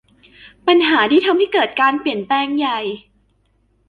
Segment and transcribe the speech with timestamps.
[0.67, 2.79] ปัญหาที่ทำให้เกิดการเปลี่ยนแปลงใหญ่